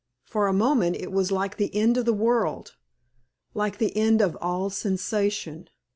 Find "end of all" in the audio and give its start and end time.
3.95-4.71